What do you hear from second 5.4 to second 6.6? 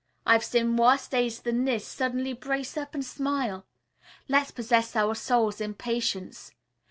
in patience.